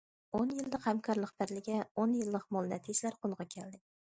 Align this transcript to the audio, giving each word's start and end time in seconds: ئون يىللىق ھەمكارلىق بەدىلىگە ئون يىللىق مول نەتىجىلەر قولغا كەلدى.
ئون 0.37 0.53
يىللىق 0.59 0.87
ھەمكارلىق 0.87 1.33
بەدىلىگە 1.43 1.75
ئون 1.99 2.17
يىللىق 2.23 2.49
مول 2.57 2.73
نەتىجىلەر 2.73 3.21
قولغا 3.23 3.49
كەلدى. 3.57 3.83